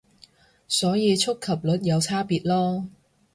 [0.67, 2.87] 所以觸及率有差別囉